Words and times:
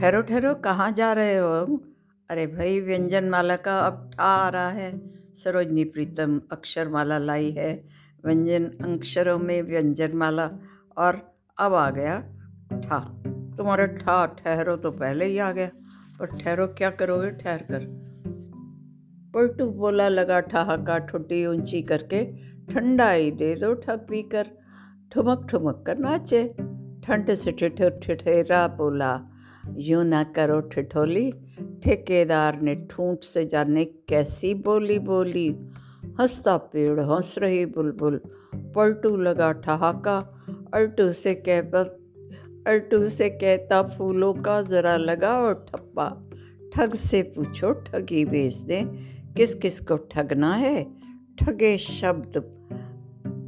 ठहरो 0.00 0.20
ठहरो, 0.22 0.54
कहाँ 0.54 0.92
जा 0.92 1.12
रहे 1.12 1.36
हो 1.36 1.80
अरे 2.30 2.46
भाई 2.46 2.80
व्यंजन 2.80 3.24
माला 3.24 3.56
का 3.56 3.80
अब 3.80 4.10
ठा 4.14 4.24
आ 4.24 4.48
रहा 4.48 4.70
है। 4.70 5.00
सरोजनी 5.34 5.84
प्रीतम 5.84 6.40
अक्षर 6.52 6.88
माला 6.88 7.18
लाई 7.18 7.50
है। 7.50 7.84
व्यंजन 8.24 8.64
अक्षरों 8.64 9.38
में 9.38 9.62
व्यंजन 9.62 10.16
माला 10.16 10.50
और 10.96 11.34
अब 11.58 11.74
आ 11.74 11.90
गया 11.90 12.14
ठा। 12.80 12.98
तुम्हारा 13.56 13.86
ठा 13.86 14.26
ठहरो 14.26 14.76
तो 14.76 14.90
पहले 14.90 15.24
ही 15.24 15.38
आ 15.38 15.52
गया। 15.52 15.70
पर 16.18 16.26
ठहरो, 16.26 16.66
क्या 16.66 16.90
करोगे? 16.90 17.30
ठहर 17.30 17.58
कर। 17.58 17.84
पलटू 19.34 19.66
बोला 19.70 20.08
लगा 20.08 20.40
ठहाका 20.40 20.98
ठुटी 20.98 21.46
ऊँची 21.46 21.82
करके, 21.82 22.24
ठंडाई 22.72 23.30
दे 23.30 23.54
दो 23.54 23.74
ठग 23.74 23.98
पी 23.98 24.22
कर 24.22 24.46
ठुमक 25.12 25.46
ठुमक 25.50 25.84
कर 25.86 25.98
नाचे। 25.98 26.54
ठंड 27.04 27.34
से 27.34 27.52
ठिठुर 27.52 27.90
ठिठेरा 27.90 28.68
बोला 28.68 29.29
यूँ 29.76 30.04
ना 30.04 30.22
करो 30.24 30.60
ठिठोली। 30.60 31.32
ठेकेदार 31.84 32.60
ने 32.60 32.74
ठूंठ 32.74 33.24
से 33.24 33.44
जाने 33.44 33.84
कैसी 33.84 34.54
बोली 34.54 34.98
बोली। 34.98 35.48
हंसता 36.20 36.56
पेड़, 36.56 37.00
हंस 37.00 37.34
रही 37.38 37.66
बुलबुल। 37.66 38.20
पलटू 38.54 39.16
लगा 39.16 39.52
ठहाका। 39.52 40.44
अल्टू 40.74 41.12
से 41.12 41.34
कह 41.34 41.60
अल्टू 42.66 43.08
से 43.08 43.28
कहता, 43.28 43.82
फूलों 43.82 44.34
का 44.34 44.62
ज़रा 44.62 44.96
लगा 44.96 45.38
और 45.38 45.66
ठप्पा। 45.68 46.30
ठग 46.74 46.94
से 46.94 47.22
पूछो, 47.22 47.72
ठगी 47.72 48.24
बेच 48.24 48.54
दें। 48.54 48.86
किस 49.34 49.54
किस 49.54 49.80
को 49.80 49.96
ठगना 49.96 50.54
है? 50.54 50.86
ठगे 51.38 51.78
शब्द 51.78 52.56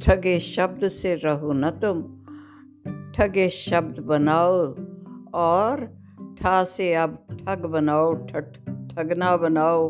ठगे 0.03 0.39
शब्द 0.39 0.87
से 0.87 1.15
रहो 1.15 1.53
न 1.53 1.69
तुम। 1.69 2.23
ठगे 3.11 3.49
शब्द 3.49 3.99
बनाओ 3.99 4.75
और 5.33 6.02
ठा 6.39 6.63
से 6.65 6.93
अब 6.93 7.15
ठग 7.31 7.65
बनाओ 7.65 8.13
ठट 8.27 8.57
ठगना 8.91 9.35
बनाओ 9.37 9.89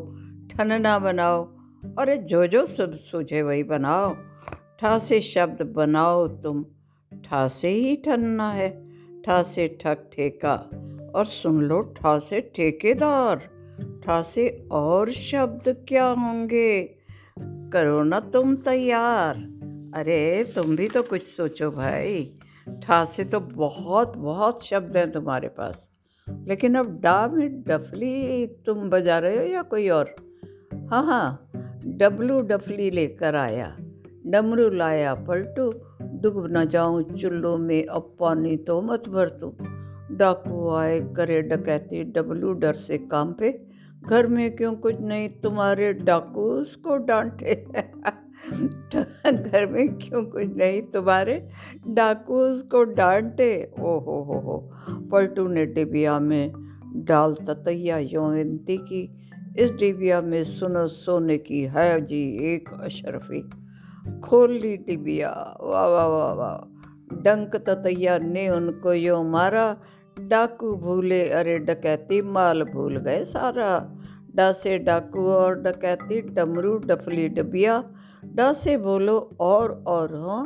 ठनना 0.51 0.97
बनाओ 0.99 1.41
और 1.97 2.15
जो 2.25 2.45
जो 2.47 2.65
सब 2.65 2.91
सूझे 2.99 3.41
वही 3.41 3.63
बनाओ 3.63 4.13
ठा 4.79 4.97
से 4.99 5.19
शब्द 5.21 5.61
बनाओ 5.75 6.27
तुम 6.43 6.63
ठा 7.23 7.47
से 7.47 7.69
ही 7.69 7.95
ठनना 7.95 8.49
है 8.51 8.69
ठा 9.25 9.41
से 9.43 9.67
ठग 9.81 10.09
ठेका 10.13 10.55
और 11.15 11.25
सुन 11.25 11.61
लो 11.61 11.79
ठा 11.97 12.17
से 12.19 12.41
ठेकेदार 12.55 13.49
ठा 14.05 14.21
से 14.23 14.49
और 14.71 15.11
शब्द 15.11 15.75
क्या 15.87 16.05
होंगे 16.19 16.81
करो 17.73 18.03
ना 18.03 18.19
तुम 18.33 18.55
तैयार 18.55 19.37
अरे 19.95 20.21
तुम 20.55 20.75
भी 20.75 20.87
तो 20.87 21.01
कुछ 21.03 21.23
सोचो 21.23 21.69
भाई 21.71 22.23
ठा 22.83 23.03
से 23.05 23.23
तो 23.23 23.39
बहुत 23.39 24.17
बहुत 24.17 24.63
शब्द 24.65 24.97
हैं 24.97 25.11
तुम्हारे 25.11 25.47
पास 25.47 25.89
लेकिन 26.47 26.75
अब 26.75 27.01
डा 27.01 27.27
में 27.27 27.63
डफली 27.63 28.47
तुम 28.47 28.89
बजा 28.89 29.19
रहे 29.19 29.37
हो 29.37 29.43
या 29.43 29.61
कोई 29.61 29.89
और? 29.89 30.15
हाँ 30.91 31.05
हाँ 31.05 31.51
डब्लू 31.85 32.41
डफली 32.41 32.91
लेकर 32.91 33.35
आया। 33.35 33.77
डमरू 34.27 34.69
लाया 34.69 35.15
पलटू 35.15 35.73
डूब 36.01 36.49
न 36.57 36.65
जाऊँ 36.65 37.03
चुल्लों 37.03 37.57
में 37.57 37.85
अब 37.85 38.15
पानी 38.19 38.57
तो 38.57 38.81
मत 38.81 39.09
भर 39.09 39.29
तू। 39.29 39.53
डाकू 40.11 40.69
आए 40.69 40.99
करे 40.99 41.41
डकैती, 41.41 42.03
डब्लू 42.03 42.53
डर 42.53 42.73
से 42.73 42.97
काम 42.97 43.33
पे। 43.33 43.72
घर 44.09 44.27
में 44.27 44.55
क्यों 44.55 44.75
कुछ 44.75 45.01
नहीं? 45.01 45.29
तुम्हारे 45.29 45.93
डाकू 45.93 46.41
उसको 46.41 46.97
डांटे। 46.97 47.65
घर 49.33 49.65
में 49.65 49.93
क्यों 49.95 50.25
कुछ 50.25 50.43
नहीं? 50.43 50.81
तुम्हारे 50.81 51.49
डाकू 51.87 52.35
उसको 52.35 52.83
डांटे। 52.83 53.71
ओ 53.79 53.99
हो 53.99 54.23
हो। 54.23 54.39
हो 54.39 54.71
पलटू 55.11 55.47
ने 55.47 55.65
डिबिया 55.65 56.19
में 56.19 56.53
डाल 56.95 57.33
ततैया 57.33 57.97
योवंती 57.97 58.77
की। 58.77 59.29
इस 59.57 59.71
डिबिया 59.71 60.21
में 60.21 60.43
सुनो, 60.43 60.87
सोने 60.87 61.37
की 61.37 61.61
है 61.61 62.05
जी 62.05 62.53
एक 62.53 62.69
अशरफी। 62.81 63.49
खोल 64.19 64.51
ली 64.51 64.77
डिबिया। 64.77 65.57
वाह 65.61 65.87
वाह 65.87 66.07
वाह 66.07 66.33
वाह। 66.33 66.69
डंक 67.21 67.55
ततैया 67.55 68.17
ने 68.17 68.49
उनको 68.49 68.93
यो 68.93 69.23
मारा। 69.23 69.77
डाकू 70.19 70.75
भूले, 70.75 71.29
अरे 71.29 71.59
डकैती 71.59 72.21
माल 72.21 72.63
भूल 72.63 72.97
गए 72.97 73.25
सारा। 73.25 73.95
डासे 74.35 74.77
डाकू 74.77 75.25
और 75.25 75.61
डकैती, 75.61 76.21
डमरू, 76.21 76.77
डफली 76.77 77.27
डबिया। 77.27 77.91
डा 78.25 78.53
से 78.53 78.77
बोलो 78.77 79.37
और 79.39 79.83
और 79.87 80.15
हो। 80.15 80.45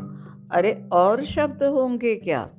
अरे 0.51 0.89
और 0.93 1.23
शब्द 1.23 1.63
होंगे 1.63 2.15
क्या? 2.15 2.49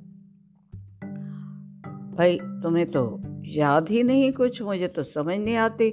भाई, 2.15 2.37
तुम्हें 2.37 2.85
तो 2.85 3.21
याद 3.45 3.89
ही 3.89 4.03
नहीं 4.03 4.31
कुछ, 4.31 4.61
मुझे 4.61 4.87
तो 4.87 5.03
समझ 5.03 5.37
नहीं 5.37 5.55
आती। 5.55 5.91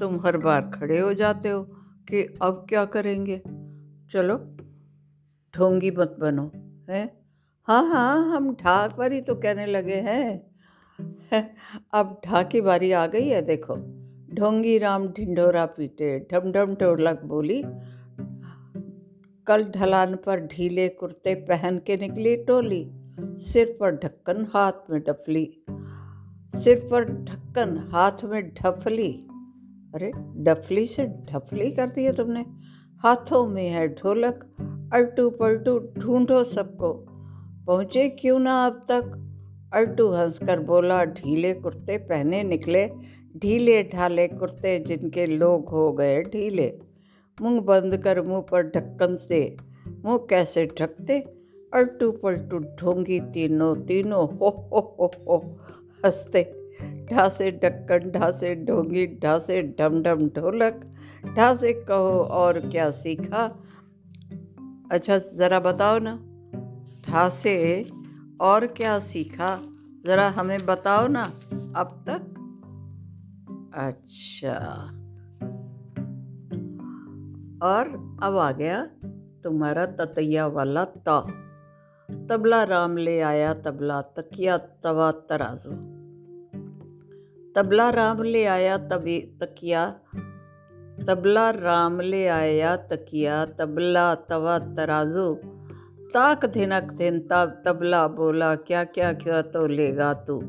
तुम 0.00 0.20
हर 0.20 0.36
बार 0.36 0.70
खड़े 0.74 0.98
हो 0.98 1.14
जाते 1.14 1.48
हो 1.48 1.62
कि 2.08 2.34
अब 2.42 2.66
क्या 2.68 2.84
करेंगे? 2.84 3.42
चलो, 4.12 4.56
ढोंगी 5.56 5.90
मत 5.90 6.16
बनो, 6.20 6.52
है? 6.90 7.20
हाँ 7.64 7.88
हाँ 7.88 8.36
हम 8.36 8.54
ढाक 8.54 8.96
पर 8.96 9.12
ही 9.12 9.20
तो 9.20 9.34
कहने 9.34 9.66
लगे 9.66 9.94
हैं। 9.94 10.55
अब 11.92 12.20
ढाक 12.26 12.56
बारी 12.56 12.92
आ 12.92 13.06
गई 13.06 13.28
है, 13.28 13.42
देखो। 13.42 13.76
ढोंगी 14.34 14.78
राम 14.78 15.08
ढिंढोरा 15.08 15.66
पीटे, 15.66 16.26
ढमढम 16.32 16.50
ढम 16.50 16.74
ढोलक 16.74 17.22
बोली, 17.24 17.62
कल 19.46 19.64
ढलान 19.64 20.16
पर 20.16 20.40
ढीले 20.40 20.88
कुर्ते 20.88 21.34
पहन 21.34 21.78
के 21.78 21.96
निकली 21.96 22.36
टोली, 22.36 22.90
सिर 23.20 23.76
पर 23.80 23.90
ढक्कन 23.96 24.46
हाथ 24.50 24.72
में 24.90 25.00
डफली, 25.00 25.64
सिर 26.64 26.88
पर 26.90 27.04
ढक्कन 27.04 27.88
हाथ 27.92 28.24
में 28.24 28.54
ढफली। 28.54 29.12
अरे, 29.94 30.12
डफली 30.16 30.86
से 30.86 31.06
ढफली 31.06 31.70
कर 31.70 31.90
दिया 31.90 32.12
तुमने। 32.12 32.46
हाथों 32.98 33.46
में 33.46 33.68
है 33.68 33.94
ढोलक, 33.94 34.52
अल्टू 34.92 35.30
पलटू, 35.30 35.78
ढूंढो 35.78 36.44
सबको। 36.44 37.06
पहुँचे 37.66 38.08
क्यों 38.08 38.38
ना 38.38 38.66
अब 38.66 38.72
तक? 38.72 39.25
अल्टू 39.76 40.08
हंसकर 40.08 40.60
बोला, 40.60 41.04
ढीले 41.04 41.54
कुर्ते 41.54 41.98
पहने 41.98 42.42
निकले, 42.42 42.90
ढीले 43.36 43.82
ढाले 43.82 44.28
कुर्ते 44.28 44.78
जिनके 44.78 45.26
लोग 45.26 45.68
हो 45.68 45.92
गए 45.92 46.22
ढीले। 46.22 46.78
मुँह 47.42 47.60
बंद 47.60 47.96
कर 47.96 48.22
मुँह 48.22 48.40
पर 48.40 48.62
ढक्कन 48.62 49.16
से। 49.16 49.56
मुँह 50.04 50.16
कैसे 50.30 50.66
ढकते? 50.66 51.20
अल्टू 51.74 52.12
पलटू 52.12 52.58
ढोंगी 52.58 53.20
तीनों 53.20 53.74
तीनों, 53.76 54.28
हो 54.28 54.48
हो 54.48 54.96
हो 55.00 55.12
हो, 55.28 55.56
हँसते। 56.04 56.42
ढासे 57.12 57.50
ढक्कन, 57.50 58.10
ढासे 58.10 58.54
ढोंगी, 58.54 59.06
ढासे 59.06 59.74
ढम 59.80 60.02
ढम 60.02 60.28
ढोलक। 60.28 60.92
ढासे 61.36 61.72
कहो 61.72 62.18
और 62.20 62.60
क्या 62.60 62.90
सीखा? 62.90 63.62
अच्छा 64.90 65.18
ज़रा 65.18 65.60
बताओ 65.60 65.98
ना, 65.98 66.18
ढासे 67.08 67.84
और 68.40 68.66
क्या 68.66 68.98
सीखा? 68.98 69.60
ज़रा 70.06 70.28
हमें 70.28 70.66
बताओ 70.66 71.06
ना, 71.06 71.24
अब 71.76 72.04
तक। 72.08 72.32
अच्छा। 73.74 74.82
और 77.62 77.86
अब 78.22 78.36
आ 78.36 78.52
गया 78.52 78.86
तुम्हारा 79.44 79.86
ततैया 79.86 80.46
वाला 80.46 80.84
ता। 80.84 81.20
तबला 82.10 82.64
राम 82.64 82.96
ले 82.96 83.20
आया 83.20 83.54
तबला 83.54 84.02
तकिया 84.02 84.58
तवा 84.58 85.10
तराजू। 85.10 85.70
तबला 87.52 87.90
राम 87.90 88.22
ले 88.22 88.44
आया 88.44 88.78
तभी 88.78 89.20
तकिया, 89.20 89.90
तबला 91.06 91.50
राम 91.50 92.00
ले 92.00 92.26
आया 92.26 92.76
तकिया, 92.76 93.44
तबला 93.44 94.14
तवा 94.14 94.58
तराजू। 94.58 95.55
ताक 96.14 96.46
धिनक 96.46 96.92
धिन 96.92 97.18
तब, 97.18 97.62
तबला 97.66 98.06
बोला 98.08 98.54
क्या 98.54 98.84
क्या 98.84 99.12
क्या 99.12 99.42
तो 99.42 99.66
लेगा 99.66 100.14
तू? 100.14 100.42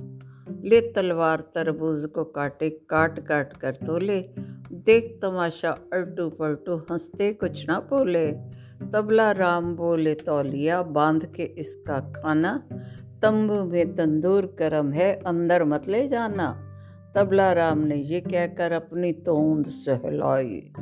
ले 0.63 0.81
तलवार, 0.81 1.39
तरबूज 1.39 2.05
को 2.05 2.23
काटे 2.23 2.69
काट 2.69 3.19
काट 3.19 3.57
कर 3.57 3.71
तो 3.71 3.97
ले 3.97 4.29
देख 4.71 5.19
तमाशा 5.21 5.71
अल्टू 5.93 6.29
पलटू 6.29 6.75
हँसते 6.75 7.33
कुछ 7.33 7.67
ना 7.69 7.79
बोले। 7.79 8.31
तबला 8.93 9.31
राम 9.31 9.75
बोले, 9.75 10.13
तौलिया 10.13 10.81
बाँध 10.81 11.25
के 11.25 11.43
इसका 11.43 11.99
खाना। 11.99 12.69
तंबू 13.21 13.63
में 13.63 13.95
तंदूर 13.95 14.55
करम 14.59 14.91
है, 14.91 15.13
अंदर 15.27 15.63
मत 15.63 15.87
ले 15.87 16.07
जाना। 16.07 16.63
तबला 17.15 17.51
राम 17.53 17.79
ने 17.79 17.95
ये 17.95 18.21
कहकर 18.21 18.71
अपनी 18.71 19.11
तोंद 19.11 19.65
सहलाई। 19.65 20.73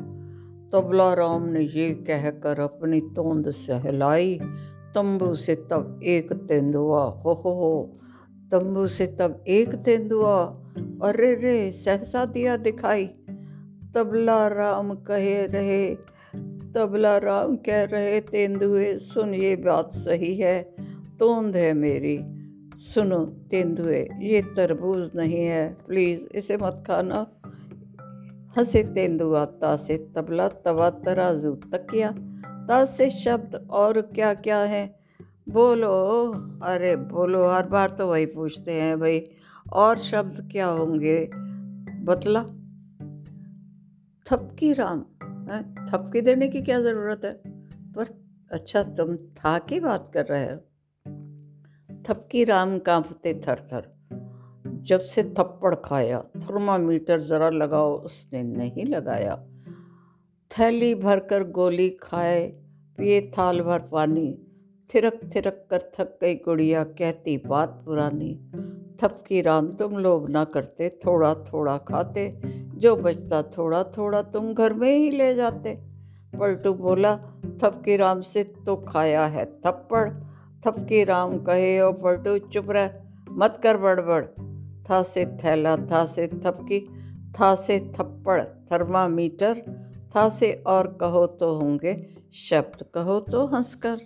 तबला 0.75 1.13
राम 1.13 1.47
ने 1.47 1.61
ये 1.61 1.93
कहकर 1.93 2.59
अपनी 2.59 2.99
तोंद 2.99 3.51
सहलाई, 3.51 4.39
तंबू 4.95 5.35
से 5.35 5.55
तब 5.55 5.99
एक 6.03 6.33
तेंदुआ, 6.33 7.03
हो 7.03 7.33
हो 7.33 7.49
हो। 7.49 7.93
तंबू 8.51 8.87
से 8.87 9.07
तब 9.07 9.43
एक 9.47 9.75
तेंदुआ, 9.75 10.45
अरे 11.03 11.33
रे, 11.33 11.71
सहसा 11.71 12.25
दिया 12.25 12.57
दिखाई। 12.57 13.05
तबला 13.95 14.47
राम 14.47 14.95
कहे 14.95 15.45
रहे, 15.45 15.95
तबला 16.75 17.17
राम 17.17 17.55
कह 17.55 17.83
रहे, 17.83 18.19
तेंदुए, 18.19 18.97
सुन, 18.97 19.33
ये 19.33 19.55
बात 19.55 19.93
सही 19.93 20.35
है, 20.35 20.75
तोंद 21.19 21.55
है 21.55 21.73
मेरी। 21.73 22.19
सुनो, 22.77 23.25
तेंदुए, 23.25 24.07
ये 24.19 24.41
तरबूज 24.41 25.11
नहीं 25.15 25.45
है, 25.45 25.77
प्लीज़ 25.87 26.27
इसे 26.35 26.57
मत 26.57 26.83
खाना। 26.87 27.34
हंसे 28.57 28.83
तेंदुआ 28.83 29.45
ता 29.45 29.77
से 29.77 29.97
तबला 29.97 30.47
तवा 30.47 30.89
तराजू 30.89 31.55
तकिया 31.55 32.11
ता 32.67 32.85
से 32.85 33.09
शब्द 33.09 33.67
और 33.71 34.01
क्या 34.01 34.33
क्या 34.33 34.59
है? 34.59 34.99
बोलो, 35.49 36.31
अरे 36.63 36.95
बोलो, 36.95 37.47
हर 37.47 37.67
बार 37.67 37.89
तो 37.89 38.07
वही 38.07 38.25
पूछते 38.25 38.71
हैं 38.71 38.99
भाई। 38.99 39.27
और 39.73 39.97
शब्द 39.97 40.49
क्या 40.51 40.67
होंगे? 40.67 41.29
बतला। 42.03 42.43
थपकी 44.25 44.73
राम, 44.73 45.05
है? 45.23 45.75
थपकी 45.85 46.21
देने 46.21 46.47
की 46.47 46.61
क्या 46.61 46.81
ज़रूरत 46.81 47.21
है? 47.25 47.31
पर 47.93 48.05
अच्छा 48.51 48.83
तुम 48.83 49.17
था 49.17 49.59
की 49.59 49.79
बात 49.79 50.11
कर 50.13 50.25
रहे 50.25 50.45
हो। 50.45 50.57
थपकी 52.05 52.43
राम 52.43 52.79
कांपते 52.79 53.41
थर 53.47 53.59
थर 53.59 53.94
जब 54.85 54.99
से 54.99 55.23
थप्पड़ 55.23 55.75
खाया, 55.75 56.19
थर्मामीटर 56.19 57.19
ज़रा 57.19 57.49
लगाओ, 57.49 57.97
उसने 57.97 58.43
नहीं 58.43 58.85
लगाया। 58.85 59.43
थैली 60.51 60.95
भर 60.95 61.19
कर 61.19 61.43
गोली 61.43 61.89
खाए, 61.89 62.47
पिए 62.97 63.21
थाल 63.21 63.61
भर 63.61 63.79
पानी। 63.79 64.41
थिरक 64.93 65.19
थिरक 65.35 65.67
कर 65.69 65.79
थक 65.79 66.19
गई 66.21 66.35
गुड़िया, 66.35 66.83
कहती, 66.83 67.37
बात 67.37 67.81
पुरानी। 67.85 68.51
थपकी 69.01 69.41
राम, 69.41 69.67
तुम 69.67 69.91
लोभ 69.91 70.29
ना 70.29 70.43
करते, 70.43 70.89
थोड़ा 70.89 71.35
थोड़ा 71.35 71.77
खाते। 71.77 72.41
जो 72.75 72.95
बचता 72.95 73.41
थोड़ा 73.41 73.83
थोड़ा 73.83 74.21
तुम 74.21 74.53
घर 74.53 74.73
में 74.73 74.97
ही 74.97 75.11
ले 75.11 75.35
जाते। 75.35 75.81
पलटू 76.39 76.73
बोला, 76.73 77.15
थपकी 77.63 77.97
राम 77.97 78.21
से 78.21 78.43
तो 78.43 78.75
खाया 78.75 79.25
है 79.25 79.45
थप्पड़। 79.45 80.09
थपकी 80.65 81.03
राम 81.03 81.37
कहे, 81.37 81.81
ओ 81.81 81.91
पलटू, 81.91 82.37
चुप 82.37 82.65
रह, 82.69 82.93
मत 83.29 83.59
कर 83.63 83.77
बड़बड़। 83.77 84.54
था 84.89 85.01
से 85.03 85.25
थैला, 85.25 85.77
था 85.77 86.05
से 86.05 86.27
थपकी, 86.27 86.79
था 87.39 87.55
से 87.55 87.79
थप्पड़, 87.79 88.41
थर्मामीटर, 88.41 89.61
था 90.15 90.29
से 90.29 90.63
और 90.67 90.97
कहो 91.01 91.25
तो 91.25 91.53
होंगे, 91.53 92.15
शब्द 92.33 92.85
कहो 92.93 93.19
तो 93.19 93.45
हंसकर। 93.45 93.99